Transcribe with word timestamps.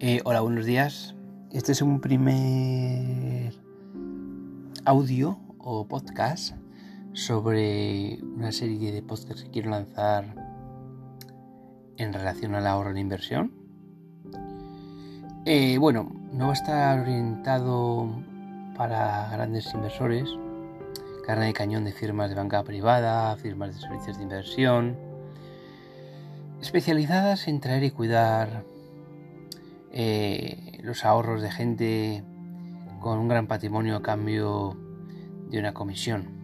Eh, 0.00 0.20
hola, 0.24 0.42
buenos 0.42 0.64
días. 0.64 1.16
Este 1.50 1.72
es 1.72 1.82
un 1.82 2.00
primer 2.00 3.52
audio 4.84 5.40
o 5.58 5.88
podcast 5.88 6.54
sobre 7.14 8.20
una 8.22 8.52
serie 8.52 8.92
de 8.92 9.02
podcasts 9.02 9.42
que 9.42 9.50
quiero 9.50 9.70
lanzar 9.70 10.36
en 11.96 12.12
relación 12.12 12.54
al 12.54 12.68
ahorro 12.68 12.90
en 12.90 12.98
inversión. 12.98 13.52
Eh, 15.44 15.78
bueno, 15.78 16.12
no 16.32 16.44
va 16.44 16.50
a 16.50 16.54
estar 16.54 17.00
orientado 17.00 18.08
para 18.76 19.28
grandes 19.32 19.74
inversores, 19.74 20.28
carne 21.26 21.46
de 21.46 21.54
cañón 21.54 21.84
de 21.84 21.90
firmas 21.90 22.28
de 22.28 22.36
banca 22.36 22.62
privada, 22.62 23.34
firmas 23.34 23.74
de 23.74 23.80
servicios 23.80 24.16
de 24.16 24.22
inversión, 24.22 24.96
especializadas 26.60 27.48
en 27.48 27.58
traer 27.58 27.82
y 27.82 27.90
cuidar 27.90 28.77
eh, 29.92 30.78
los 30.82 31.04
ahorros 31.04 31.42
de 31.42 31.50
gente 31.50 32.24
con 33.00 33.18
un 33.18 33.28
gran 33.28 33.46
patrimonio 33.46 33.96
a 33.96 34.02
cambio 34.02 34.76
de 35.50 35.58
una 35.58 35.72
comisión. 35.72 36.38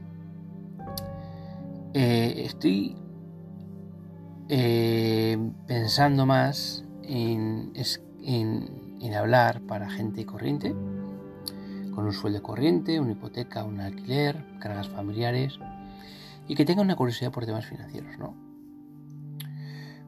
Eh, 1.93 2.43
estoy 2.47 2.97
eh, 4.49 5.39
pensando 5.67 6.27
más 6.27 6.85
en, 7.03 7.73
en, 8.23 9.15
hablar 9.15 9.61
para 9.63 9.89
gente 9.89 10.27
corriente, 10.27 10.75
con 11.95 12.05
un 12.07 12.13
sueldo 12.13 12.43
corriente, 12.43 12.99
una 12.99 13.13
hipoteca, 13.13 13.63
un 13.63 13.81
alquiler, 13.81 14.45
cargas 14.59 14.89
familiares 14.89 15.61
y 16.49 16.57
que 16.57 16.65
tenga 16.65 16.83
una 16.83 16.97
curiosidad 16.97 17.31
por 17.31 17.47
temas 17.47 17.65
financieros. 17.67 18.19
¿no? 18.19 18.44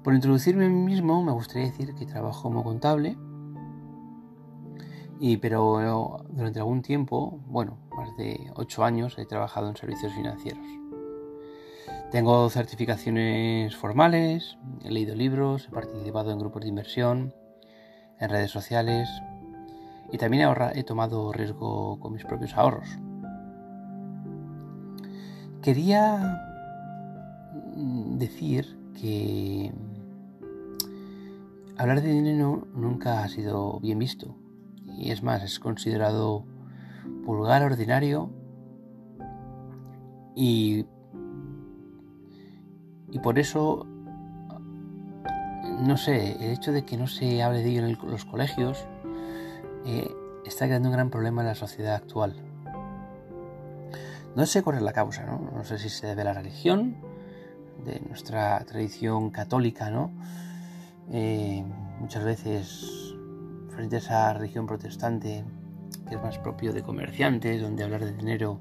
Por 0.06 0.14
introducirme 0.14 0.66
a 0.66 0.68
mí 0.68 0.84
mismo, 0.84 1.20
me 1.24 1.32
gustaría 1.32 1.64
decir 1.64 1.92
que 1.96 2.06
trabajo 2.06 2.44
como 2.44 2.62
contable 2.62 3.18
y, 5.18 5.38
pero 5.38 6.22
durante 6.28 6.60
algún 6.60 6.80
tiempo, 6.80 7.40
bueno, 7.48 7.80
más 7.90 8.16
de 8.16 8.52
ocho 8.54 8.84
años, 8.84 9.18
he 9.18 9.26
trabajado 9.26 9.68
en 9.68 9.74
servicios 9.74 10.12
financieros. 10.12 10.64
Tengo 12.12 12.48
certificaciones 12.50 13.74
formales, 13.74 14.56
he 14.84 14.92
leído 14.92 15.16
libros, 15.16 15.66
he 15.66 15.72
participado 15.72 16.30
en 16.30 16.38
grupos 16.38 16.62
de 16.62 16.68
inversión, 16.68 17.34
en 18.20 18.30
redes 18.30 18.52
sociales 18.52 19.08
y 20.12 20.18
también 20.18 20.48
he, 20.48 20.78
he 20.78 20.84
tomado 20.84 21.32
riesgo 21.32 21.98
con 21.98 22.12
mis 22.12 22.24
propios 22.24 22.54
ahorros. 22.54 22.86
Quería 25.62 26.40
decir 27.74 28.78
que 28.94 29.74
hablar 31.78 32.02
de 32.02 32.10
dinero 32.10 32.66
nunca 32.74 33.22
ha 33.22 33.28
sido 33.28 33.78
bien 33.80 33.98
visto 33.98 34.34
y 34.86 35.10
es 35.10 35.22
más, 35.22 35.42
es 35.42 35.58
considerado 35.58 36.44
vulgar, 37.24 37.62
ordinario 37.62 38.30
y, 40.34 40.86
y 43.10 43.18
por 43.20 43.38
eso, 43.38 43.86
no 45.80 45.96
sé, 45.96 46.36
el 46.44 46.52
hecho 46.52 46.72
de 46.72 46.84
que 46.84 46.96
no 46.96 47.06
se 47.06 47.42
hable 47.42 47.62
de 47.62 47.70
ello 47.70 47.86
en 47.86 47.98
los 48.10 48.24
colegios 48.24 48.86
eh, 49.84 50.10
está 50.44 50.66
creando 50.66 50.88
un 50.88 50.94
gran 50.94 51.10
problema 51.10 51.42
en 51.42 51.48
la 51.48 51.54
sociedad 51.54 51.94
actual. 51.94 52.34
No 54.34 54.44
sé 54.44 54.62
cuál 54.62 54.76
es 54.76 54.82
la 54.82 54.92
causa, 54.92 55.24
¿no? 55.24 55.50
No 55.54 55.64
sé 55.64 55.78
si 55.78 55.88
se 55.88 56.06
debe 56.06 56.20
a 56.20 56.24
la 56.24 56.34
religión, 56.34 56.96
de 57.84 58.00
nuestra 58.00 58.58
tradición 58.64 59.30
católica, 59.30 59.90
¿no? 59.90 60.10
Eh, 61.10 61.64
muchas 62.00 62.24
veces 62.24 63.14
frente 63.70 63.96
a 63.96 63.98
esa 63.98 64.32
religión 64.32 64.66
protestante 64.66 65.44
que 66.08 66.14
es 66.14 66.22
más 66.22 66.38
propio 66.38 66.72
de 66.72 66.82
comerciantes, 66.82 67.60
donde 67.60 67.84
hablar 67.84 68.04
de 68.04 68.12
dinero 68.12 68.60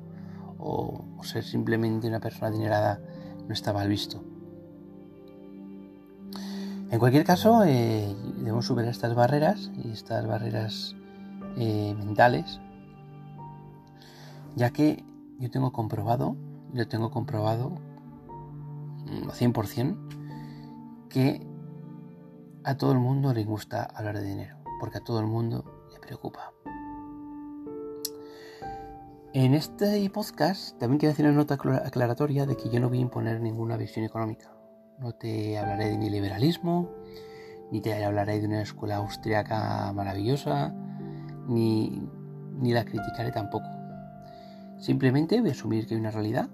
o, 0.57 1.05
ser 1.23 1.44
simplemente 1.44 2.07
una 2.07 2.19
persona 2.19 2.47
adinerada 2.47 3.00
no 3.47 3.53
está 3.53 3.73
mal 3.73 3.89
visto. 3.89 4.23
En 6.91 7.00
cualquier 7.00 7.23
caso, 7.23 7.63
eh, 7.63 8.16
debemos 8.38 8.66
superar 8.67 8.91
estas 8.91 9.16
barreras 9.16 9.72
y 9.84 9.91
estas 9.91 10.28
barreras 10.28 10.95
eh, 11.57 11.95
mentales, 11.97 12.59
ya 14.55 14.69
que 14.69 15.03
yo 15.39 15.50
tengo 15.50 15.72
comprobado, 15.72 16.35
yo 16.73 16.88
tengo 16.88 17.09
comprobado 17.09 17.73
al 19.07 19.31
100% 19.31 19.97
que 21.09 21.54
a 22.66 22.78
todo 22.78 22.92
el 22.92 23.00
mundo 23.00 23.31
le 23.31 23.44
gusta 23.44 23.84
hablar 23.84 24.18
de 24.18 24.24
dinero 24.24 24.58
porque 24.80 24.98
a 24.98 25.02
todo 25.02 25.20
el 25.20 25.28
mundo 25.28 25.86
le 25.94 26.00
preocupa. 26.00 26.52
En 29.34 29.53
este 29.53 30.09
podcast 30.09 30.78
también 30.80 31.00
quiero 31.00 31.14
hacer 31.14 31.26
una 31.26 31.36
nota 31.36 31.56
aclaratoria 31.56 32.46
de 32.46 32.58
que 32.58 32.70
yo 32.70 32.80
no 32.80 32.90
voy 32.90 32.98
a 32.98 33.02
imponer 33.02 33.40
ninguna 33.40 33.78
visión 33.78 34.03
económica. 34.03 34.52
No 35.00 35.12
te 35.12 35.58
hablaré 35.59 35.90
de 35.90 35.98
mi 35.98 36.09
liberalismo, 36.09 36.90
ni 37.72 37.81
te 37.81 38.03
hablaré 38.03 38.40
de 38.40 38.48
una 38.48 38.62
escuela 38.62 38.96
austriaca 38.96 39.92
maravillosa, 39.94 40.74
ni, 41.47 42.09
ni 42.59 42.74
la 42.74 42.84
criticaré 42.84 43.32
tampoco. 43.32 43.68
Simplemente 44.80 45.40
voy 45.40 45.50
a 45.50 45.53
asumir 45.53 45.86
que 45.86 45.94
hay 45.94 46.00
una 46.00 46.12
realidad, 46.12 46.50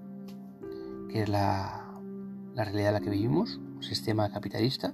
que 1.09 1.21
es 1.21 1.29
la, 1.29 1.85
la 2.53 2.63
realidad 2.65 2.89
en 2.89 2.93
la 2.95 2.99
que 2.99 3.09
vivimos, 3.09 3.57
un 3.57 3.83
sistema 3.83 4.29
capitalista, 4.31 4.93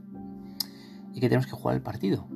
y 1.18 1.20
que 1.20 1.30
tenemos 1.30 1.48
que 1.48 1.54
jugar 1.54 1.76
el 1.76 1.82
partido. 1.82 2.28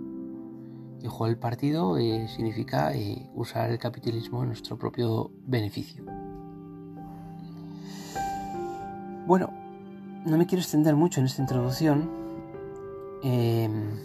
Y 1.03 1.08
jugar 1.08 1.30
el 1.30 1.38
partido 1.38 2.00
eh, 2.00 2.28
significa 2.28 2.92
eh, 2.96 3.30
usar 3.36 3.69
el 3.69 3.78
capitalismo 3.78 4.42
en 4.42 4.47
nuestro 4.47 4.75
propio 4.75 5.30
beneficio. 5.46 6.03
Bueno, 9.28 9.52
no 10.25 10.36
me 10.36 10.47
quiero 10.47 10.64
extender 10.64 10.96
mucho 10.96 11.19
en 11.19 11.28
esta 11.28 11.44
introducción, 11.44 12.09
em, 13.22 14.00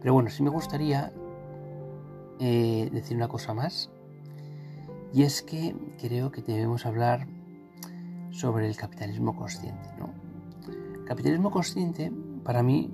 pero 0.00 0.14
bueno, 0.14 0.30
sí 0.30 0.42
me 0.42 0.48
gustaría 0.48 1.12
eh, 2.40 2.88
decir 2.90 3.14
una 3.14 3.28
cosa 3.28 3.52
más, 3.52 3.90
y 5.12 5.22
es 5.22 5.42
que 5.42 5.76
creo 6.00 6.32
que 6.32 6.40
debemos 6.40 6.86
hablar 6.86 7.26
sobre 8.30 8.68
el 8.68 8.76
capitalismo 8.76 9.36
consciente. 9.36 9.90
capitalismo 11.04 11.50
consciente, 11.50 12.10
para 12.42 12.62
mí, 12.62 12.90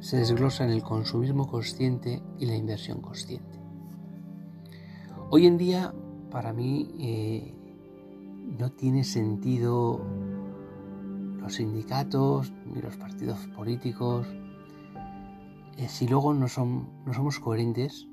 se 0.00 0.18
desglosa 0.18 0.64
en 0.64 0.70
el 0.70 0.82
consumismo 0.82 1.46
consciente 1.46 2.22
y 2.38 2.46
la 2.46 2.56
inversión 2.56 3.00
consciente. 3.00 3.58
Hoy 5.30 5.46
en 5.46 5.58
día, 5.58 5.94
para 6.30 6.52
mí, 6.52 6.94
eh, 6.98 7.54
no 8.58 8.70
tiene 8.72 9.04
sentido 9.04 10.04
los 11.40 11.54
sindicatos 11.54 12.52
ni 12.66 12.80
los 12.80 12.96
partidos 12.96 13.38
políticos 13.56 14.26
eh, 15.78 15.86
si 15.88 16.08
luego 16.08 16.34
no, 16.34 16.48
son, 16.48 16.88
no 17.06 17.14
somos 17.14 17.38
coherentes 17.38 18.08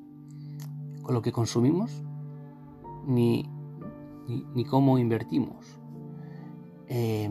con 1.02 1.16
lo 1.16 1.24
que 1.24 1.32
consumimos 1.32 2.04
ni, 3.08 3.50
ni, 4.54 4.66
cómo 4.66 5.00
invertimos. 5.00 5.80
Eh, 6.88 7.28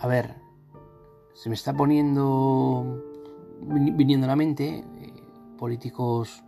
a 0.00 0.06
ver, 0.08 0.34
se 1.38 1.48
me 1.48 1.54
está 1.54 1.72
poniendo, 1.72 3.00
viniendo 3.62 4.26
a 4.26 4.30
la 4.30 4.34
mente 4.34 4.78
eh, 4.78 4.84
políticos 5.56 6.42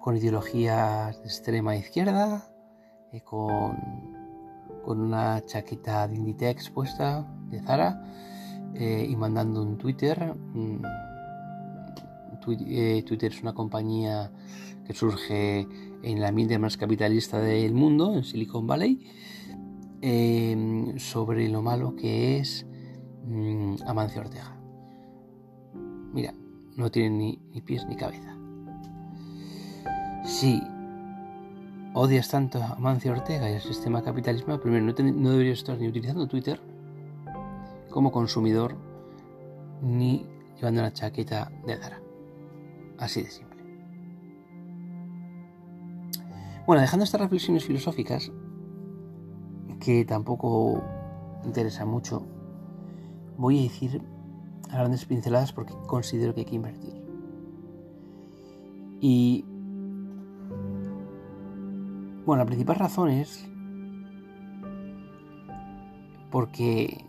con 0.00 0.16
ideologías 0.16 1.20
de 1.20 1.24
extrema 1.28 1.76
izquierda, 1.76 2.50
eh, 3.12 3.20
con, 3.20 3.76
con, 4.86 5.00
una 5.00 5.44
chaqueta 5.44 6.08
de 6.08 6.16
Inditex 6.16 6.70
puesta 6.70 7.30
de 7.50 7.60
Zara 7.60 8.02
eh, 8.74 9.06
y 9.06 9.14
mandando 9.16 9.62
un 9.62 9.76
Twitter. 9.76 10.34
Twitter 12.40 13.32
es 13.32 13.42
una 13.42 13.52
compañía 13.52 14.32
que 14.86 14.94
surge 14.94 15.68
en 16.02 16.20
la 16.22 16.28
ambiente 16.28 16.58
más 16.58 16.78
capitalista 16.78 17.38
del 17.38 17.74
mundo, 17.74 18.14
en 18.14 18.24
Silicon 18.24 18.66
Valley, 18.66 18.98
sobre 20.96 21.50
lo 21.50 21.60
malo 21.60 21.96
que 21.96 22.38
es 22.38 22.66
Mm, 23.26 23.76
Amancio 23.86 24.20
Ortega. 24.20 24.56
Mira, 26.12 26.32
no 26.76 26.90
tiene 26.90 27.38
ni, 27.52 27.60
pies 27.60 27.84
ni 27.86 27.96
cabeza. 27.96 28.36
Si 30.24 30.62
odias 31.94 32.28
tanto 32.28 32.62
a 32.62 32.74
Amancio 32.74 33.12
Ortega 33.12 33.50
y 33.50 33.54
el 33.54 33.60
sistema 33.60 34.02
capitalismo, 34.02 34.60
primero 34.60 34.84
no, 34.84 34.94
no 35.12 35.30
deberías 35.30 35.58
estar 35.58 35.78
ni 35.78 35.88
utilizando 35.88 36.28
Twitter 36.28 36.60
como 37.90 38.12
consumidor 38.12 38.76
ni 39.82 40.26
llevando 40.56 40.80
una 40.80 40.92
chaqueta 40.92 41.50
de 41.66 41.76
Zara. 41.76 42.00
Así 42.98 43.22
de 43.22 43.30
simple. 43.30 43.56
Bueno, 46.66 46.82
dejando 46.82 47.04
estas 47.04 47.20
reflexiones 47.20 47.64
filosóficas, 47.64 48.32
que 49.80 50.04
tampoco 50.04 50.82
interesan 51.44 51.88
mucho, 51.88 52.26
voy 53.38 53.58
a 53.58 53.62
decir 53.62 54.02
a 54.70 54.78
grandes 54.78 55.04
pinceladas 55.04 55.52
porque 55.52 55.74
considero 55.86 56.34
que 56.34 56.40
hay 56.40 56.46
que 56.46 56.56
invertir. 56.56 56.94
Y 59.00 59.44
bueno, 62.24 62.42
la 62.42 62.46
principal 62.46 62.76
razón 62.76 63.10
es 63.10 63.46
porque 66.30 67.04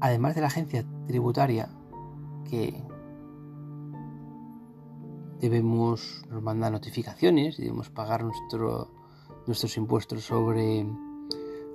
además 0.00 0.34
de 0.34 0.40
la 0.40 0.48
agencia 0.48 0.84
tributaria 1.06 1.68
que 2.48 2.82
debemos 5.40 6.24
nos 6.30 6.42
manda 6.42 6.70
notificaciones 6.70 7.58
y 7.58 7.62
debemos 7.62 7.90
pagar 7.90 8.24
nuestro, 8.24 8.90
nuestros 9.46 9.76
impuestos 9.76 10.24
sobre, 10.24 10.86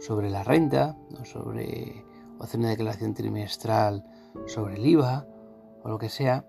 sobre 0.06 0.30
la 0.30 0.44
renta 0.44 0.98
o 1.20 1.24
sobre 1.24 2.04
hacer 2.42 2.60
una 2.60 2.70
declaración 2.70 3.14
trimestral 3.14 4.04
sobre 4.48 4.76
el 4.76 4.86
IVA 4.86 5.26
o 5.82 5.90
lo 5.90 5.98
que 5.98 6.10
sea, 6.10 6.46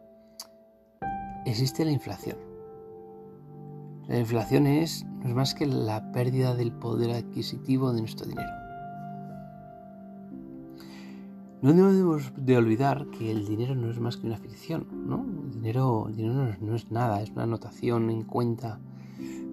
existe 1.46 1.84
la 1.84 1.92
inflación. 1.92 2.36
La 4.08 4.18
inflación 4.18 4.66
es, 4.66 5.04
no 5.04 5.28
es 5.28 5.34
más 5.34 5.54
que 5.54 5.66
la 5.66 6.10
pérdida 6.12 6.54
del 6.54 6.72
poder 6.72 7.12
adquisitivo 7.12 7.92
de 7.92 8.00
nuestro 8.00 8.26
dinero. 8.26 8.50
No 11.62 11.72
debemos 11.72 12.32
de 12.36 12.56
olvidar 12.56 13.06
que 13.06 13.30
el 13.30 13.46
dinero 13.46 13.74
no 13.74 13.90
es 13.90 13.98
más 13.98 14.16
que 14.16 14.26
una 14.26 14.36
ficción, 14.36 14.86
¿no? 15.06 15.24
El 15.44 15.52
dinero, 15.52 16.08
dinero 16.10 16.54
no, 16.60 16.74
es, 16.74 16.90
nada, 16.90 17.22
es 17.22 17.30
una 17.30 17.44
anotación 17.44 18.10
en 18.10 18.24
cuenta 18.24 18.80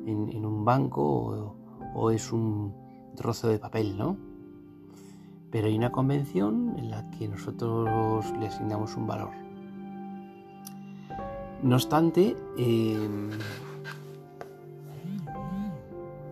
en, 0.06 0.46
un 0.46 0.66
banco 0.66 1.56
o, 1.94 2.12
es 2.12 2.34
un 2.34 2.81
trozo 3.16 3.48
de 3.48 3.60
papel, 3.60 3.98
¿no? 3.98 4.18
Pero 5.52 5.68
hay 5.68 5.76
una 5.76 5.92
convención 5.92 6.76
en 6.78 6.90
la 6.90 7.10
que 7.12 7.28
nosotros 7.28 8.26
le 8.40 8.48
asignamos 8.48 8.96
un 8.96 9.08
valor. 9.08 9.32
No 11.64 11.76
obstante, 11.76 12.36
em, 12.58 13.30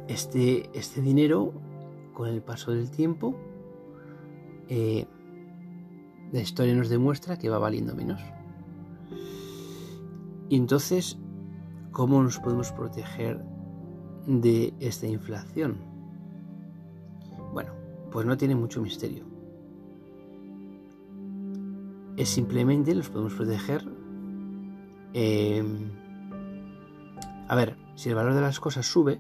este, 0.08 0.70
este, 0.74 1.02
dinero, 1.02 1.54
con 2.14 2.30
el 2.30 2.42
paso 2.42 2.72
del 2.72 2.90
tiempo, 2.90 3.36
eh, 4.68 5.06
la 6.32 6.42
historia 6.42 6.74
nos 6.74 6.90
demuestra 6.90 7.38
que 7.38 7.50
va 7.50 7.60
valiendo 7.60 7.96
menos. 7.96 8.22
Y 10.50 10.56
entonces, 10.56 11.18
¿cómo 11.92 12.24
nos 12.24 12.40
podemos 12.40 12.72
proteger 12.72 13.44
de 14.26 14.74
esta 14.80 15.06
inflación? 15.06 15.78
Pues 18.12 18.26
no 18.26 18.38
tiene 18.38 18.56
mucho 18.56 18.82
misterio. 18.82 19.26
Es 22.18 22.30
simplemente 22.30 22.94
los 22.94 23.10
podemos 23.10 23.34
proteger 23.34 24.00
Em, 25.14 25.92
a 27.48 27.56
ver, 27.56 27.78
si 27.96 28.10
el 28.10 28.16
valor 28.16 28.34
de 28.34 28.42
las 28.42 28.60
cosas 28.60 28.86
sube, 28.86 29.20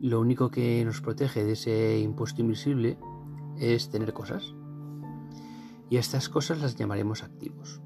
lo 0.00 0.20
único 0.20 0.50
que 0.50 0.84
nos 0.84 1.00
protege 1.00 1.44
de 1.44 1.52
ese 1.52 1.98
impuesto 1.98 2.42
invisible 2.42 2.98
es 3.56 3.90
tener 3.90 4.12
cosas. 4.12 4.54
Y 5.88 5.96
estas 5.96 6.28
cosas 6.28 6.60
las 6.60 6.76
llamaremos 6.76 7.22
activos. 7.22 7.80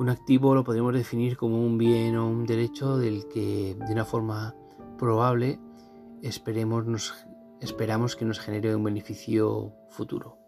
Un 0.00 0.08
activo 0.08 0.54
lo 0.54 0.64
podemos 0.64 0.94
definir 0.94 1.36
como 1.36 1.64
un 1.64 1.76
bien 1.76 2.16
o 2.16 2.28
un 2.28 2.46
derecho 2.46 2.96
del 2.96 3.26
que 3.28 3.76
de 3.86 3.92
una 3.92 4.04
forma 4.04 4.54
probable 4.96 5.60
esperemos 6.22 6.86
nos, 6.86 7.14
esperamos 7.60 8.16
que 8.16 8.24
nos 8.24 8.38
genere 8.38 8.74
un 8.74 8.84
beneficio 8.84 9.72
futuro. 9.90 10.38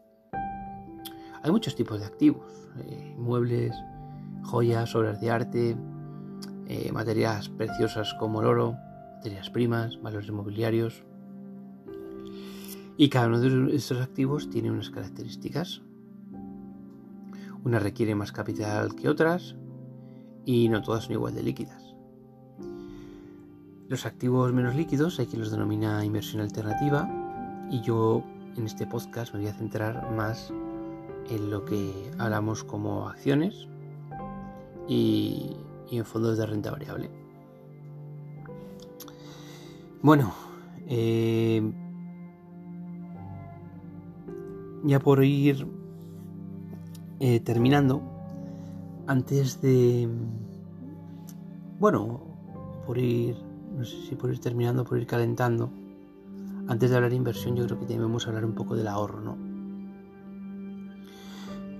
Hay 1.42 1.50
muchos 1.50 1.74
tipos 1.74 2.00
de 2.00 2.06
activos, 2.06 2.44
eh, 2.78 3.14
muebles, 3.16 3.74
joyas, 4.42 4.94
obras 4.94 5.20
de 5.20 5.30
arte, 5.30 5.76
eh, 6.66 6.92
materias 6.92 7.48
preciosas 7.48 8.14
como 8.14 8.40
el 8.40 8.46
oro, 8.46 8.76
materias 9.16 9.50
primas, 9.50 10.00
valores 10.00 10.28
inmobiliarios. 10.28 11.02
Y 12.96 13.08
cada 13.08 13.28
uno 13.28 13.40
de 13.40 13.74
estos 13.74 14.00
activos 14.00 14.50
tiene 14.50 14.70
unas 14.70 14.90
características. 14.90 15.82
Unas 17.64 17.82
requieren 17.82 18.18
más 18.18 18.32
capital 18.32 18.94
que 18.94 19.08
otras 19.08 19.56
y 20.44 20.68
no 20.68 20.82
todas 20.82 21.04
son 21.04 21.14
igual 21.14 21.34
de 21.34 21.42
líquidas. 21.42 21.89
Los 23.90 24.06
activos 24.06 24.52
menos 24.52 24.76
líquidos 24.76 25.18
hay 25.18 25.26
quien 25.26 25.40
los 25.40 25.50
denomina 25.50 26.04
inversión 26.04 26.40
alternativa 26.40 27.10
y 27.72 27.80
yo 27.80 28.22
en 28.56 28.64
este 28.64 28.86
podcast 28.86 29.34
me 29.34 29.40
voy 29.40 29.48
a 29.48 29.52
centrar 29.52 30.12
más 30.12 30.52
en 31.28 31.50
lo 31.50 31.64
que 31.64 32.12
hablamos 32.16 32.62
como 32.62 33.08
acciones 33.08 33.66
y, 34.86 35.56
en 35.90 36.04
fondos 36.04 36.38
de 36.38 36.46
renta 36.46 36.70
variable. 36.70 37.10
Bueno, 40.02 40.34
eh, 40.86 41.60
ya 44.84 45.00
por 45.00 45.24
ir 45.24 45.66
eh, 47.18 47.40
terminando, 47.40 48.02
antes 49.08 49.60
de, 49.60 50.08
bueno, 51.80 52.20
por 52.86 52.96
ir, 52.96 53.49
no 53.80 53.86
sé 53.86 53.96
si 54.06 54.14
por 54.14 54.30
ir 54.30 54.40
terminando, 54.40 54.84
por 54.84 54.98
ir 54.98 55.06
calentando, 55.06 55.70
antes 56.68 56.90
de 56.90 56.96
hablar 56.96 57.10
de 57.10 57.16
inversión, 57.16 57.56
yo 57.56 57.64
creo 57.64 57.78
que 57.78 57.86
debemos 57.86 58.28
hablar 58.28 58.44
un 58.44 58.54
poco 58.54 58.76
del 58.76 58.86
ahorro, 58.86 59.22
¿no? 59.22 59.38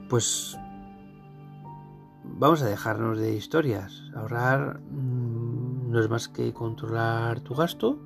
Pues 0.08 0.58
vamos 2.25 2.62
a 2.62 2.67
dejarnos 2.67 3.19
de 3.19 3.35
historias. 3.35 4.02
Ahorrar 4.14 4.81
mm, 4.81 5.91
no 5.91 6.00
es 6.00 6.08
más 6.08 6.29
que 6.29 6.55
controlar 6.55 7.41
tu 7.41 7.55
gasto 7.55 7.99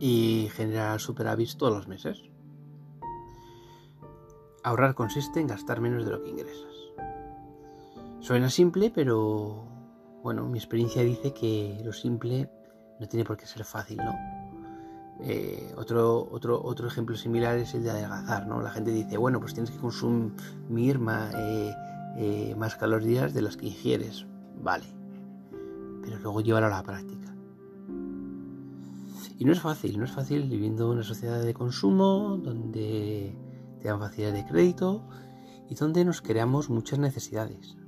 y 0.00 0.48
generar 0.52 0.98
superávit 1.00 1.54
todos 1.56 1.72
los 1.72 1.86
meses. 1.86 2.24
Ahorrar 4.64 4.96
consiste 4.96 5.38
en 5.38 5.46
gastar 5.46 5.80
menos 5.80 6.04
de 6.04 6.10
lo 6.10 6.24
que 6.24 6.30
ingresas. 6.30 6.74
Suena 8.18 8.50
simple, 8.50 8.90
pero 8.92 9.70
bueno, 10.22 10.46
mi 10.48 10.58
experiencia 10.58 11.02
dice 11.02 11.32
que 11.32 11.80
lo 11.84 11.92
simple 11.92 12.50
no 12.98 13.08
tiene 13.08 13.24
por 13.24 13.36
qué 13.36 13.46
ser 13.46 13.64
fácil, 13.64 13.98
¿no? 13.98 14.14
Eh, 15.22 15.74
otro, 15.76 16.28
otro, 16.30 16.62
otro 16.62 16.86
ejemplo 16.86 17.14
similar 17.16 17.58
es 17.58 17.74
el 17.74 17.82
de 17.82 17.90
adelgazar, 17.90 18.46
¿no? 18.46 18.62
La 18.62 18.70
gente 18.70 18.90
dice, 18.90 19.18
bueno, 19.18 19.40
pues 19.40 19.52
tienes 19.52 19.70
que 19.70 19.78
consumir 19.78 20.98
más, 20.98 21.34
eh, 21.34 21.74
eh, 22.16 22.54
más 22.56 22.76
calorías 22.76 23.34
de 23.34 23.42
las 23.42 23.56
que 23.56 23.66
ingieres. 23.66 24.26
Vale. 24.62 24.86
Pero 26.02 26.18
luego 26.18 26.40
llevarlo 26.40 26.68
a 26.68 26.70
la 26.70 26.82
práctica. 26.82 27.34
Y 29.38 29.44
no 29.44 29.52
es 29.52 29.60
fácil, 29.60 29.98
no 29.98 30.04
es 30.04 30.12
fácil 30.12 30.48
viviendo 30.48 30.86
en 30.86 30.98
una 30.98 31.02
sociedad 31.02 31.42
de 31.42 31.54
consumo 31.54 32.38
donde 32.42 33.34
te 33.80 33.88
dan 33.88 33.98
facilidad 33.98 34.32
de 34.32 34.44
crédito 34.44 35.02
y 35.68 35.74
donde 35.74 36.04
nos 36.04 36.20
creamos 36.20 36.68
muchas 36.68 36.98
necesidades. 36.98 37.79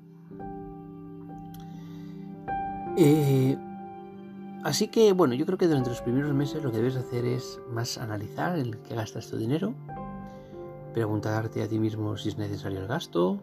Eh, 2.96 3.56
así 4.64 4.88
que 4.88 5.12
bueno, 5.12 5.34
yo 5.34 5.46
creo 5.46 5.58
que 5.58 5.66
durante 5.66 5.90
los 5.90 6.02
primeros 6.02 6.34
meses 6.34 6.62
lo 6.62 6.70
que 6.70 6.78
debes 6.78 6.96
hacer 6.96 7.24
es 7.24 7.60
más 7.70 7.98
analizar 7.98 8.58
el 8.58 8.78
que 8.78 8.94
gastas 8.94 9.28
tu 9.28 9.36
dinero, 9.36 9.74
preguntarte 10.92 11.62
a 11.62 11.68
ti 11.68 11.78
mismo 11.78 12.16
si 12.16 12.28
es 12.28 12.38
necesario 12.38 12.80
el 12.80 12.86
gasto, 12.86 13.42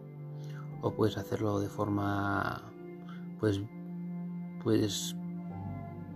o 0.82 0.92
puedes 0.92 1.18
hacerlo 1.18 1.58
de 1.60 1.68
forma 1.68 2.62
pues 3.38 3.60
puedes 4.62 5.16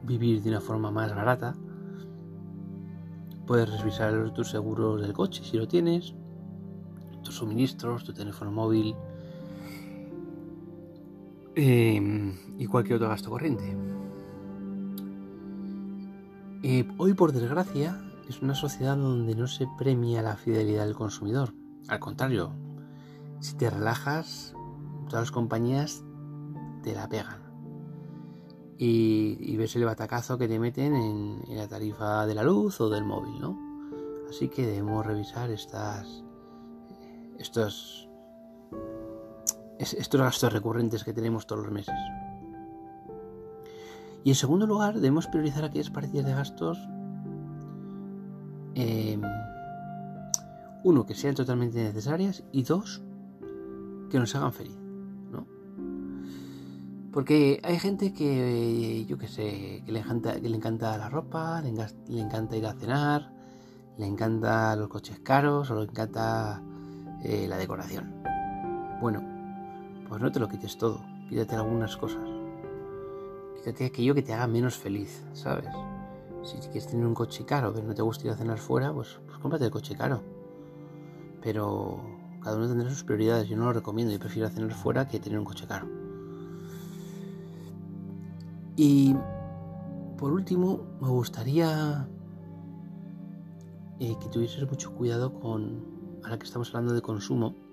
vivir 0.04 0.42
de 0.42 0.50
una 0.50 0.60
forma 0.60 0.90
más 0.90 1.14
barata. 1.14 1.54
Puedes 3.46 3.78
revisar 3.78 4.32
tus 4.32 4.50
seguros 4.50 5.02
del 5.02 5.12
coche 5.12 5.42
si 5.44 5.56
lo 5.56 5.68
tienes 5.68 6.14
tus 7.24 7.36
suministros 7.36 8.04
tu 8.04 8.12
teléfono 8.12 8.52
móvil 8.52 8.94
em, 11.56 12.36
y 12.58 12.66
cualquier 12.66 12.96
otro 12.96 13.08
gasto 13.08 13.30
corriente 13.30 13.76
eh, 16.62 16.88
hoy 16.98 17.14
por 17.14 17.32
desgracia 17.32 18.00
es 18.28 18.40
una 18.40 18.54
sociedad 18.54 18.96
donde 18.96 19.34
no 19.34 19.46
se 19.46 19.66
premia 19.78 20.22
la 20.22 20.36
fidelidad 20.36 20.86
del 20.86 20.94
consumidor 20.94 21.52
al 21.88 22.00
contrario 22.00 22.52
si 23.44 23.56
te 23.56 23.68
relajas, 23.68 24.54
todas 25.10 25.24
las 25.24 25.30
compañías 25.30 26.02
te 26.82 26.94
la 26.94 27.10
pegan. 27.10 27.42
Y, 28.78 29.54
ves 29.56 29.76
el 29.76 29.84
batacazo 29.84 30.38
que 30.38 30.48
te 30.48 30.58
meten 30.58 30.94
en, 30.94 31.42
la 31.48 31.68
tarifa 31.68 32.26
de 32.26 32.34
la 32.34 32.42
luz 32.42 32.80
o 32.80 32.88
del 32.88 33.04
móvil, 33.04 33.38
¿no? 33.38 33.58
Así 34.30 34.48
que 34.48 34.66
debemos 34.66 35.04
revisar 35.04 35.50
estas, 35.50 36.24
estos, 37.38 38.08
estos 39.78 40.20
gastos 40.20 40.52
recurrentes 40.52 41.04
que 41.04 41.12
tenemos 41.12 41.46
todos 41.46 41.62
los 41.64 41.72
meses. 41.72 41.94
Y 44.24 44.30
en 44.30 44.34
segundo 44.34 44.66
lugar, 44.66 44.94
debemos 44.94 45.26
priorizar 45.26 45.64
aquellas 45.64 45.90
partidas 45.90 46.26
de 46.26 46.32
gastos. 46.32 46.78
Em, 48.74 49.20
uno, 50.82 51.04
que 51.04 51.14
sean 51.14 51.34
totalmente 51.34 51.82
necesarias 51.82 52.42
y 52.50 52.62
dos, 52.62 53.02
que 54.10 54.18
nos 54.18 54.34
hagan 54.34 54.52
feliz. 54.52 54.76
¿no? 55.30 55.46
Porque 57.12 57.60
hay 57.62 57.78
gente 57.78 58.14
que, 58.14 59.04
yo 59.06 59.18
qué 59.18 59.28
sé, 59.28 59.82
que 59.84 59.92
le 59.92 60.00
encanta, 60.00 60.40
que 60.40 60.48
le 60.48 60.56
encanta 60.56 60.96
la 60.96 61.10
ropa, 61.10 61.60
le, 61.60 61.68
encanta 62.20 62.56
ir 62.56 62.66
a 62.66 62.72
cenar, 62.72 63.30
le 63.98 64.06
encanta 64.06 64.74
los 64.74 64.88
coches 64.88 65.18
caros 65.20 65.70
o 65.70 65.80
le 65.80 65.90
encanta 65.90 66.62
eh, 67.22 67.46
la 67.46 67.58
decoración. 67.58 68.14
Bueno, 69.02 69.33
pues 70.14 70.22
no 70.22 70.30
te 70.30 70.38
lo 70.38 70.48
quites 70.48 70.78
todo, 70.78 71.00
quítate 71.28 71.56
algunas 71.56 71.96
cosas. 71.96 72.22
Quítate 73.56 73.86
aquello 73.86 74.14
que 74.14 74.22
te 74.22 74.32
haga 74.32 74.46
menos 74.46 74.76
feliz, 74.76 75.24
¿sabes? 75.32 75.66
Si 76.44 76.56
quieres 76.58 76.86
tener 76.86 77.04
un 77.04 77.14
coche 77.14 77.44
caro 77.44 77.72
pero 77.74 77.84
no 77.84 77.96
te 77.96 78.02
gusta 78.02 78.28
ir 78.28 78.32
a 78.32 78.36
cenar 78.36 78.58
fuera, 78.58 78.92
pues, 78.92 79.18
pues 79.26 79.38
cómprate 79.38 79.64
el 79.64 79.72
coche 79.72 79.96
caro. 79.96 80.22
Pero 81.42 82.00
cada 82.44 82.56
uno 82.58 82.68
tendrá 82.68 82.88
sus 82.90 83.02
prioridades. 83.02 83.48
Yo 83.48 83.56
no 83.56 83.64
lo 83.64 83.72
recomiendo. 83.72 84.12
Yo 84.12 84.20
prefiero 84.20 84.48
cenar 84.50 84.70
fuera 84.70 85.08
que 85.08 85.18
tener 85.18 85.36
un 85.36 85.44
coche 85.44 85.66
caro. 85.66 85.88
Y 88.76 89.16
por 90.16 90.32
último, 90.32 90.80
me 91.00 91.08
gustaría 91.08 92.08
eh, 93.98 94.16
que 94.20 94.28
tuvieses 94.28 94.64
mucho 94.70 94.94
cuidado 94.94 95.34
con, 95.34 96.20
ahora 96.22 96.38
que 96.38 96.44
estamos 96.44 96.68
hablando 96.68 96.94
de 96.94 97.02
consumo, 97.02 97.63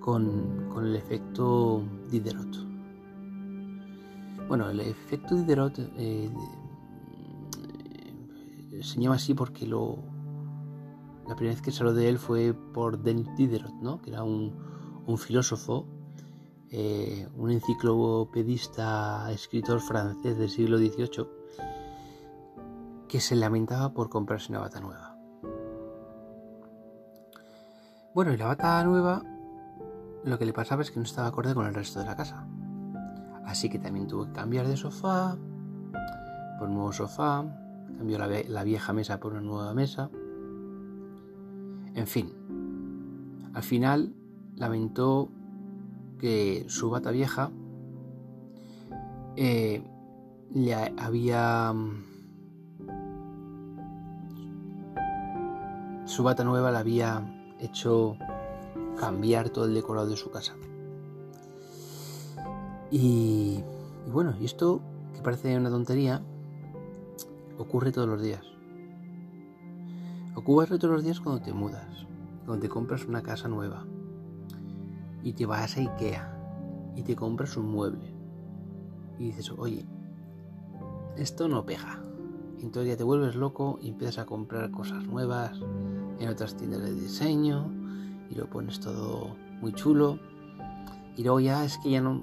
con, 0.00 0.68
el 0.78 0.96
efecto 0.96 1.84
Diderot. 2.10 2.56
Bueno, 4.48 4.70
el 4.70 4.80
efecto 4.80 5.36
Diderot 5.36 5.78
eh, 5.96 6.30
se 8.82 9.00
llama 9.00 9.16
así 9.16 9.34
porque 9.34 9.66
lo, 9.66 9.98
la 11.28 11.36
primera 11.36 11.54
vez 11.54 11.62
que 11.62 11.70
se 11.70 11.80
habló 11.82 11.94
de 11.94 12.08
él 12.08 12.18
fue 12.18 12.54
por 12.54 12.98
Denis 12.98 13.28
Diderot, 13.36 13.74
¿no? 13.74 14.00
que 14.00 14.10
era 14.10 14.24
un, 14.24 14.52
filósofo, 15.18 15.86
eh, 16.70 17.28
un 17.36 17.50
enciclopedista, 17.50 19.30
escritor 19.32 19.80
francés 19.80 20.38
del 20.38 20.48
siglo 20.48 20.78
XVIII, 20.78 21.28
que 23.08 23.20
se 23.20 23.36
lamentaba 23.36 23.92
por 23.92 24.08
comprarse 24.08 24.50
una 24.50 24.60
bata 24.60 24.80
nueva. 24.80 25.16
Bueno, 28.14 28.32
y 28.32 28.36
la 28.36 28.46
bata 28.46 28.82
nueva 28.84 29.22
lo 30.24 30.38
que 30.38 30.44
le 30.44 30.52
pasaba 30.52 30.82
es 30.82 30.90
que 30.90 30.98
no 30.98 31.04
estaba 31.04 31.28
acorde 31.28 31.54
con 31.54 31.66
el 31.66 31.74
resto 31.74 32.00
de 32.00 32.06
la 32.06 32.16
casa. 32.16 32.46
Así 33.44 33.68
que 33.68 33.78
también 33.78 34.06
tuvo 34.06 34.26
que 34.26 34.32
cambiar 34.32 34.66
de 34.66 34.76
sofá 34.76 35.36
por 36.58 36.68
un 36.68 36.74
nuevo 36.74 36.92
sofá, 36.92 37.44
cambió 37.96 38.18
la, 38.18 38.64
vieja 38.64 38.92
mesa 38.92 39.18
por 39.18 39.32
una 39.32 39.40
nueva 39.40 39.72
mesa. 39.72 40.10
En 41.94 42.06
fin, 42.06 42.32
al 43.54 43.62
final 43.62 44.14
lamentó 44.56 45.30
que 46.18 46.66
su 46.68 46.90
bata 46.90 47.10
vieja 47.10 47.50
eh, 49.36 49.82
le 50.52 50.74
había... 50.74 51.74
Su 56.04 56.22
bata 56.24 56.44
nueva 56.44 56.70
la 56.70 56.80
había 56.80 57.22
hecho 57.58 58.16
cambiar 58.98 59.50
todo 59.50 59.64
el 59.64 59.74
decorado 59.74 60.08
de 60.08 60.16
su 60.16 60.30
casa. 60.30 60.54
Y, 62.90 63.62
bueno, 64.12 64.34
y 64.40 64.44
esto 64.44 64.80
que 65.14 65.22
parece 65.22 65.56
una 65.56 65.70
tontería, 65.70 66.22
ocurre 67.58 67.92
todos 67.92 68.08
los 68.08 68.22
días. 68.22 68.44
Ocurre 70.34 70.78
todos 70.78 70.94
los 70.94 71.04
días 71.04 71.20
cuando 71.20 71.42
te 71.42 71.52
mudas, 71.52 72.06
cuando 72.46 72.62
te 72.62 72.68
compras 72.68 73.04
una 73.04 73.22
casa 73.22 73.48
nueva 73.48 73.84
y 75.22 75.34
te 75.34 75.46
vas 75.46 75.76
a 75.76 75.80
Ikea 75.80 76.92
y 76.96 77.02
te 77.02 77.14
compras 77.14 77.56
un 77.56 77.70
mueble 77.70 78.14
y 79.18 79.26
dices, 79.26 79.50
oye, 79.50 79.86
esto 81.16 81.48
no 81.48 81.64
pega. 81.66 82.02
Entonces 82.60 82.92
ya 82.92 82.96
te 82.96 83.04
vuelves 83.04 83.36
loco 83.36 83.78
y 83.80 83.88
empiezas 83.88 84.18
a 84.18 84.26
comprar 84.26 84.70
cosas 84.70 85.04
nuevas 85.04 85.60
en 86.18 86.28
otras 86.28 86.56
tiendas 86.56 86.82
de 86.82 86.94
diseño 86.94 87.79
y 88.30 88.34
lo 88.34 88.48
pones 88.48 88.80
todo 88.80 89.36
muy 89.60 89.72
chulo. 89.72 90.18
Y 91.16 91.22
luego 91.24 91.40
ya 91.40 91.64
es 91.64 91.78
que 91.78 91.90
ya 91.90 92.00
no. 92.00 92.22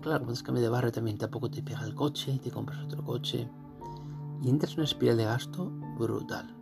Claro, 0.00 0.24
cuando 0.24 0.42
cambio 0.42 0.62
de 0.62 0.68
barrio 0.68 0.92
también 0.92 1.18
tampoco 1.18 1.50
te 1.50 1.62
pega 1.62 1.84
el 1.84 1.94
coche, 1.94 2.40
te 2.42 2.50
compras 2.50 2.84
otro 2.84 3.04
coche. 3.04 3.48
Y 4.42 4.48
entras 4.48 4.72
en 4.72 4.78
una 4.78 4.84
espiral 4.84 5.16
de 5.16 5.24
gasto 5.24 5.70
brutal. 5.98 6.56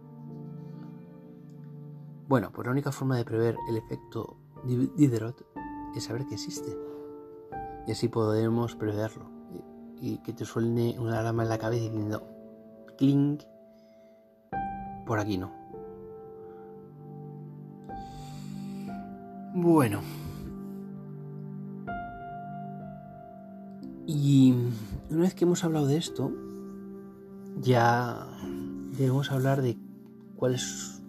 Bueno, 2.27 2.51
pues 2.53 2.67
la 2.67 2.73
única 2.73 2.91
forma 2.91 3.17
de 3.17 3.25
prever 3.25 3.57
el 3.69 3.77
efecto 3.77 4.37
Diderot 4.65 5.47
es 5.95 6.05
saber 6.05 6.27
que 6.27 6.35
existe. 6.35 6.77
Y 7.87 7.93
así 7.93 8.09
podemos 8.09 8.75
preverlo. 8.75 9.31
Y, 10.01 10.19
que 10.19 10.33
te 10.33 10.45
suene 10.45 10.97
una 10.99 11.19
alarma 11.21 11.43
en 11.43 11.49
la 11.49 11.59
cabeza 11.59 11.85
diciendo, 11.85 12.23
clink, 12.97 13.43
por 15.07 15.19
aquí 15.19 15.39
no. 15.39 15.58
Bueno. 19.55 20.01
Y 24.07 24.55
una 25.11 25.23
vez 25.23 25.35
que 25.35 25.45
hemos 25.45 25.65
hablado 25.65 25.87
de 25.87 25.97
esto, 25.97 26.33
ya 27.61 28.27
debemos 28.97 29.31
hablar 29.31 29.63
de 29.63 29.77
cuál 30.37 30.55
es 30.55 31.03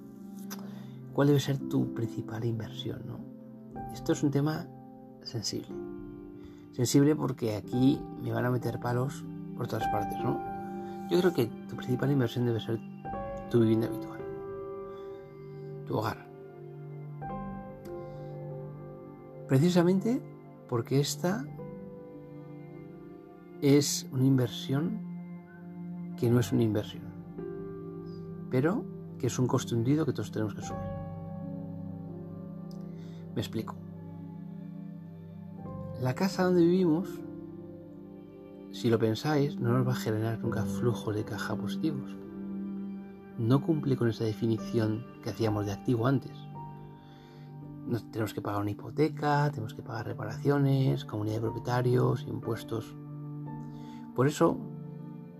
cuál 1.14 1.28
debe 1.28 1.40
ser 1.40 1.58
tu 1.58 1.94
principal 1.94 2.46
inversión, 2.46 3.02
¿no? 3.06 3.20
Esto 3.94 4.14
es 4.14 4.24
un 4.24 4.32
tema 4.32 4.68
sensible. 5.24 5.68
Sensible 6.72 7.16
porque 7.16 7.56
aquí 7.56 8.00
me 8.22 8.32
van 8.32 8.46
a 8.46 8.50
meter 8.50 8.80
palos 8.80 9.26
por 9.58 9.68
todas 9.68 9.88
partes, 9.88 10.18
¿no? 10.24 10.40
Yo 11.10 11.20
creo 11.20 11.34
que 11.34 11.48
tu 11.68 11.76
principal 11.76 12.12
inversión 12.12 12.46
debe 12.46 12.60
ser 12.60 12.80
tu 13.50 13.60
vivienda 13.60 13.88
habitual, 13.88 14.22
tu 15.88 15.98
hogar. 15.98 16.29
Precisamente 19.50 20.22
porque 20.70 21.00
esta 21.00 21.44
es 23.64 24.08
una 24.12 24.24
inversión 24.24 25.02
que 26.18 26.30
no 26.30 26.40
es 26.40 26.52
una 26.52 26.62
inversión, 26.62 27.02
pero 28.52 28.86
que 29.18 29.26
es 29.26 29.40
un 29.40 29.48
coste 29.48 29.74
hundido 29.74 30.06
que 30.06 30.14
todos 30.14 30.32
tenemos 30.32 30.54
que 30.54 30.62
asumir. 30.62 30.84
Me 33.34 33.42
explico. 33.42 33.76
La 36.00 36.14
casa 36.14 36.44
donde 36.44 36.62
vivimos, 36.62 37.10
si 38.72 38.92
lo 38.92 39.00
pensáis, 39.00 39.60
no 39.60 39.74
nos 39.74 39.88
va 39.88 39.94
a 39.94 39.96
generar 39.96 40.38
nunca 40.38 40.64
flujos 40.64 41.16
de 41.16 41.26
caja 41.26 41.56
positivos. 41.56 42.16
No 43.40 43.64
cumple 43.64 43.98
con 43.98 44.10
esa 44.10 44.26
definición 44.26 45.08
que 45.24 45.32
hacíamos 45.32 45.66
de 45.66 45.72
activo 45.72 46.06
antes 46.06 46.49
tenemos 48.12 48.34
que 48.34 48.42
pagar 48.42 48.62
una 48.62 48.72
hipoteca, 48.72 49.50
tenemos 49.52 49.74
que 49.74 49.82
pagar 49.82 50.06
reparaciones, 50.06 51.06
comunidad 51.06 51.36
de 51.36 51.42
propietarios, 51.42 52.26
impuestos. 52.28 52.96
Por 54.16 54.28
eso 54.28 54.58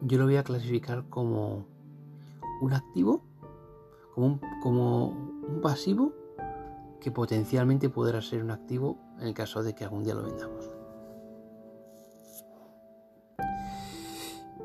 yo 0.02 0.18
lo 0.18 0.26
voy 0.26 0.38
a 0.38 0.44
clasificar 0.44 1.06
como 1.10 1.66
un 2.62 2.74
activo, 2.74 3.22
como 4.14 4.28
un, 4.28 4.42
como 4.62 5.08
un 5.10 5.62
pasivo 5.62 6.14
que 7.00 7.12
potencialmente 7.12 7.90
podrá 7.90 8.22
ser 8.22 8.44
un 8.44 8.52
activo 8.52 8.98
en 9.20 9.28
el 9.28 9.34
caso 9.34 9.64
de 9.64 9.74
que 9.76 9.84
algún 9.84 10.04
día 10.04 10.16
lo 10.16 10.24
vendamos. 10.24 10.70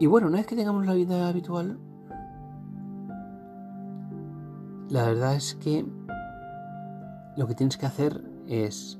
Y 0.00 0.06
bueno, 0.06 0.26
una 0.26 0.38
vez 0.38 0.46
que 0.46 0.56
tengamos 0.56 0.86
la 0.86 0.94
vida 0.94 1.28
habitual, 1.28 1.78
la 4.88 5.04
verdad 5.06 5.36
es 5.36 5.54
que 5.54 5.86
lo 7.36 7.46
que 7.46 7.54
tienes 7.54 7.76
que 7.76 7.86
hacer 7.86 8.22
es 8.46 8.98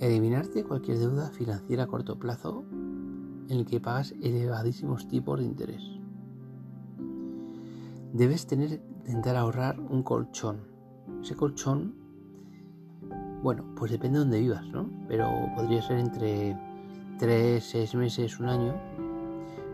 eliminarte 0.00 0.64
cualquier 0.64 0.98
deuda 0.98 1.30
financiera 1.30 1.84
a 1.84 1.86
corto 1.86 2.18
plazo 2.18 2.64
en 3.48 3.58
el 3.58 3.66
que 3.66 3.80
pagas 3.80 4.14
elevadísimos 4.22 5.08
tipos 5.08 5.38
de 5.38 5.46
interés. 5.46 5.82
Debes 8.12 8.46
tener, 8.46 8.82
intentar 9.06 9.36
ahorrar 9.36 9.80
un 9.80 10.02
colchón. 10.02 10.60
Ese 11.22 11.34
colchón, 11.34 11.94
bueno, 13.42 13.64
pues 13.76 13.90
depende 13.90 14.18
de 14.18 14.24
dónde 14.24 14.40
vivas, 14.40 14.66
¿no? 14.68 14.88
Pero 15.08 15.28
podría 15.56 15.82
ser 15.82 15.98
entre 15.98 16.56
3, 17.18 17.62
6 17.62 17.94
meses, 17.94 18.38
un 18.38 18.48
año. 18.48 18.74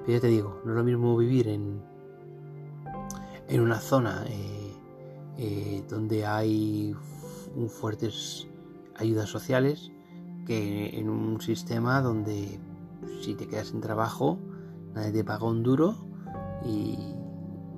Pero 0.05 0.19
ya 0.19 0.21
te 0.21 0.29
digo, 0.29 0.61
no 0.65 0.73
es 0.73 0.77
lo 0.77 0.85
mismo 0.85 1.17
vivir 1.17 1.49
en, 1.49 1.83
en 3.49 3.61
una 3.61 3.79
zona 3.79 4.25
eh, 4.29 4.73
eh, 5.37 5.85
donde 5.89 6.27
hay 6.27 6.95
fuertes 7.67 8.47
ayudas 8.97 9.29
sociales 9.29 9.91
que 10.47 10.99
en 10.99 11.09
un 11.09 11.41
sistema 11.41 12.00
donde 12.00 12.61
si 13.21 13.35
te 13.35 13.47
quedas 13.47 13.69
sin 13.69 13.81
trabajo 13.81 14.38
nadie 14.95 15.12
te 15.12 15.25
paga 15.25 15.47
un 15.47 15.62
duro 15.62 15.95
y, 16.65 16.99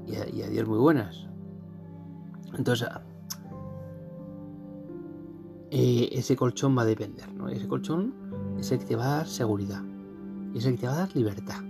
y, 0.06 0.42
adiós 0.42 0.68
muy 0.68 0.78
buenas. 0.78 1.28
Entonces 2.56 2.88
eh, 5.70 6.08
ese 6.12 6.36
colchón 6.36 6.76
va 6.76 6.82
a 6.82 6.86
depender, 6.86 7.32
¿no? 7.32 7.48
Ese 7.48 7.68
colchón 7.68 8.14
es 8.58 8.72
el 8.72 8.80
que 8.80 8.86
te 8.86 8.96
va 8.96 9.04
a 9.04 9.16
dar 9.18 9.28
seguridad. 9.28 9.82
y 10.52 10.58
es 10.58 10.66
el 10.66 10.74
que 10.74 10.80
te 10.80 10.86
va 10.86 10.94
a 10.94 10.98
dar 10.98 11.16
libertad. 11.16 11.62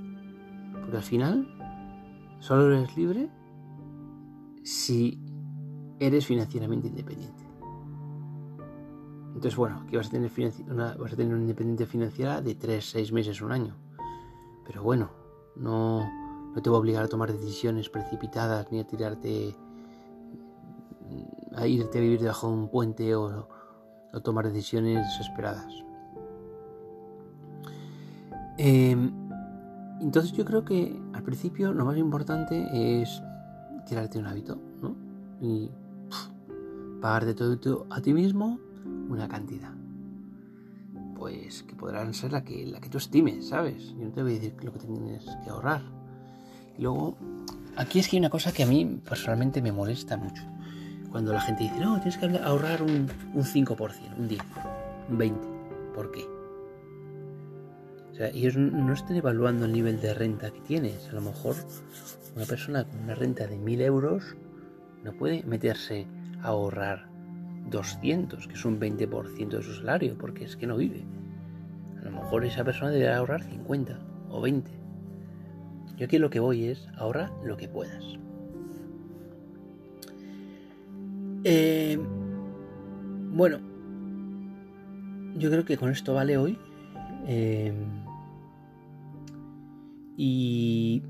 Porque 0.80 0.96
al 0.96 1.02
final 1.02 1.46
solo 2.38 2.74
eres 2.74 2.96
libre 2.96 3.28
si 4.62 5.20
eres 5.98 6.26
financieramente 6.26 6.88
independiente. 6.88 7.39
Entonces, 9.40 9.56
bueno, 9.56 9.80
aquí 9.86 9.96
vas 9.96 10.08
a 10.08 10.10
tener, 10.10 10.30
una, 10.68 10.94
vas 10.96 11.12
independencia 11.18 11.86
financiera 11.86 12.42
de 12.42 12.56
3, 12.56 12.90
6 12.90 13.10
meses, 13.10 13.40
un 13.40 13.52
año. 13.52 13.74
Pero 14.66 14.82
bueno, 14.82 15.08
no, 15.56 16.06
te 16.62 16.68
voy 16.68 16.76
a 16.76 16.80
obligar 16.80 17.04
a 17.04 17.08
tomar 17.08 17.32
decisiones 17.32 17.88
precipitadas 17.88 18.70
ni 18.70 18.80
a 18.80 18.86
tirarte, 18.86 19.56
a 21.56 21.66
irte 21.66 21.96
a 21.96 22.00
vivir 22.02 22.20
debajo 22.20 22.48
de 22.48 22.52
un 22.52 22.68
puente 22.68 23.14
o, 23.14 23.48
a 24.12 24.20
tomar 24.20 24.46
decisiones 24.46 25.06
desesperadas. 25.06 25.72
Em, 28.58 29.10
entonces 30.02 30.32
yo 30.32 30.44
creo 30.44 30.66
que 30.66 31.00
al 31.14 31.22
principio 31.22 31.72
lo 31.72 31.86
más 31.86 31.96
importante 31.96 33.00
es 33.00 33.22
crearte 33.88 34.18
un 34.18 34.26
hábito, 34.26 34.58
¿no? 34.82 34.94
Y 35.40 35.70
pagarte 37.00 37.32
todo 37.32 37.86
a 37.88 38.02
ti 38.02 38.12
mismo 38.12 38.60
una 39.08 39.28
cantidad. 39.28 39.72
Pues 41.14 41.62
que 41.64 41.74
podrán 41.74 42.14
ser 42.14 42.32
la 42.32 42.42
que, 42.44 42.88
tú 42.90 42.98
estimes, 42.98 43.48
¿sabes? 43.48 43.94
Yo 43.98 44.04
no 44.04 44.10
te 44.10 44.22
voy 44.22 44.32
a 44.32 44.34
decir 44.34 44.54
lo 44.62 44.72
que 44.72 44.78
tienes 44.78 45.24
que 45.44 45.50
ahorrar. 45.50 45.82
Luego, 46.78 47.16
aquí 47.76 47.98
es 47.98 48.08
que 48.08 48.16
hay 48.16 48.20
una 48.20 48.30
cosa 48.30 48.52
que 48.52 48.62
a 48.62 48.66
mí 48.66 49.00
personalmente 49.06 49.60
me 49.60 49.72
molesta 49.72 50.16
mucho. 50.16 50.42
Cuando 51.10 51.32
la 51.32 51.40
gente 51.40 51.64
dice, 51.64 51.80
no, 51.80 51.96
tienes 52.00 52.16
que 52.16 52.26
ahorrar 52.38 52.82
un, 52.82 53.08
un 53.34 53.42
5%, 53.42 54.18
un 54.18 54.28
10, 54.28 54.40
un 55.10 55.18
20%. 55.18 55.34
¿Por 55.94 56.12
qué? 56.12 56.24
O 58.12 58.14
sea, 58.14 58.28
ellos 58.28 58.56
no 58.56 58.92
están 58.92 59.16
evaluando 59.16 59.66
el 59.66 59.72
nivel 59.72 60.00
de 60.00 60.14
renta 60.14 60.50
que 60.50 60.60
tienes. 60.60 61.08
A 61.08 61.12
lo 61.12 61.20
mejor 61.20 61.56
una 62.36 62.46
persona 62.46 62.84
con 62.84 63.00
una 63.00 63.14
renta 63.14 63.46
de 63.46 63.58
1000 63.58 63.80
euros 63.82 64.36
no 65.04 65.12
puede 65.12 65.42
meterse 65.44 66.06
a 66.42 66.48
ahorrar 66.48 67.09
200, 67.68 68.46
que 68.46 68.54
es 68.54 68.64
un 68.64 68.80
20% 68.80 69.48
de 69.48 69.62
su 69.62 69.74
salario, 69.74 70.16
porque 70.18 70.44
es 70.44 70.56
que 70.56 70.66
no 70.66 70.76
vive. 70.76 71.04
A 72.00 72.04
lo 72.04 72.12
mejor 72.12 72.44
esa 72.44 72.64
persona 72.64 72.90
debe 72.90 73.12
ahorrar 73.12 73.42
50 73.44 73.98
o 74.30 74.40
20. 74.40 74.70
Yo 75.96 76.06
aquí 76.06 76.18
lo 76.18 76.30
que 76.30 76.40
voy 76.40 76.64
es 76.66 76.88
ahorra 76.96 77.30
lo 77.44 77.56
que 77.56 77.68
puedas. 77.68 78.04
Eh, 81.44 81.98
bueno, 83.32 83.58
yo 85.36 85.50
creo 85.50 85.64
que 85.64 85.76
con 85.76 85.90
esto 85.90 86.14
vale 86.14 86.36
hoy. 86.36 86.58
Eh, 87.26 87.72
y 90.16 91.02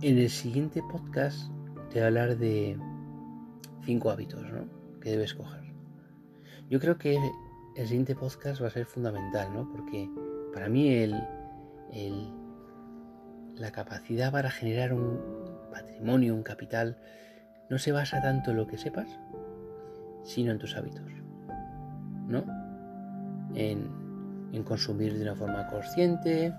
en 0.00 0.18
el 0.18 0.30
siguiente 0.30 0.82
podcast 0.90 1.50
te 1.90 1.98
voy 1.98 2.02
a 2.02 2.06
hablar 2.06 2.36
de 2.38 2.76
cinco 3.84 4.10
hábitos 4.10 4.42
que 5.02 5.10
debes 5.10 5.34
coger. 5.34 5.62
Yo 6.70 6.80
creo 6.80 6.96
que 6.96 7.18
el 7.76 7.86
siguiente 7.86 8.14
podcast 8.14 8.62
va 8.62 8.68
a 8.68 8.70
ser 8.70 8.86
fundamental, 8.86 9.52
¿no? 9.52 9.70
Porque 9.70 10.08
para 10.54 10.68
mí 10.68 10.88
el, 10.88 11.14
la 13.56 13.72
capacidad 13.72 14.32
para 14.32 14.50
generar 14.50 14.94
un 14.94 15.20
patrimonio, 15.70 16.34
un 16.34 16.42
capital, 16.42 16.96
no 17.68 17.78
se 17.78 17.92
basa 17.92 18.22
tanto 18.22 18.52
en 18.52 18.56
lo 18.56 18.66
que 18.66 18.78
sepas, 18.78 19.08
sino 20.24 20.52
en 20.52 20.58
tus 20.58 20.76
hábitos, 20.76 21.02
¿no? 22.28 22.44
En, 23.54 23.90
en 24.52 24.62
consumir 24.62 25.14
de 25.14 25.22
una 25.22 25.34
forma 25.34 25.66
consciente, 25.68 26.54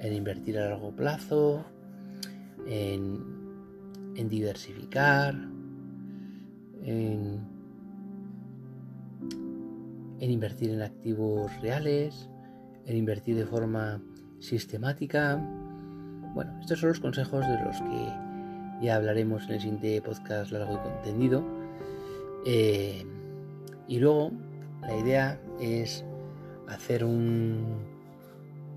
en 0.00 0.12
invertir 0.12 0.58
a 0.58 0.70
largo 0.70 0.90
plazo, 0.92 1.64
en, 2.66 4.28
diversificar, 4.28 5.34
en, 6.82 7.53
en 10.24 10.30
invertir 10.30 10.70
en 10.70 10.80
activos 10.80 11.52
reales, 11.60 12.30
en 12.86 12.96
invertir 12.96 13.36
de 13.36 13.44
forma 13.44 14.00
sistemática. 14.38 15.36
Bueno, 16.34 16.58
estos 16.60 16.80
son 16.80 16.88
los 16.88 17.00
consejos 17.00 17.46
de 17.46 17.62
los 17.62 17.76
que 17.82 18.84
ya 18.86 18.96
hablaremos 18.96 19.44
en 19.44 19.52
el 19.52 19.60
siguiente 19.60 20.00
podcast 20.00 20.50
largo 20.50 20.74
y 20.74 20.78
contenido. 20.78 21.44
Eh, 22.46 23.04
y 23.86 23.98
luego 23.98 24.32
la 24.80 24.96
idea 24.96 25.38
es 25.60 26.06
hacer 26.68 27.04
un, 27.04 27.84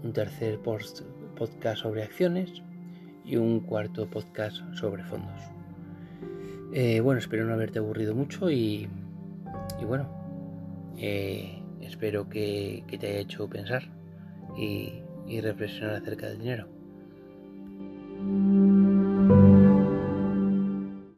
un 0.03 0.11
tercer 0.11 0.59
podcast 0.59 1.81
sobre 1.81 2.03
acciones 2.03 2.61
y 3.23 3.37
un 3.37 3.61
cuarto 3.61 4.05
podcast 4.09 4.57
sobre 4.73 5.05
fondos. 5.05 5.39
Eh, 6.73 6.99
bueno, 6.99 7.19
espero 7.19 7.45
no 7.45 7.53
haberte 7.53 7.79
aburrido 7.79 8.13
mucho 8.13 8.51
y, 8.51 8.89
bueno, 9.87 10.09
eh, 10.97 11.61
espero 11.81 12.27
que, 12.29 12.83
que, 12.87 12.97
te 12.97 13.07
haya 13.07 13.19
hecho 13.19 13.47
pensar 13.47 13.83
y, 14.57 15.01
y 15.27 15.41
reflexionar 15.41 15.95
acerca 15.95 16.27
del 16.27 16.39
dinero. 16.39 16.67